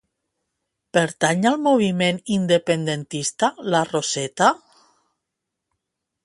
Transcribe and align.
Pertany 0.97 1.43
al 1.49 1.59
moviment 1.65 2.19
independentista 2.37 3.51
la 3.75 3.83
Roseta? 3.91 4.49